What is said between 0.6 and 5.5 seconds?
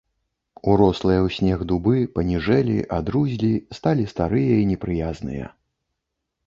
Урослыя ў снег дубы паніжэлі, адрузлі, сталі старыя і непрыязныя.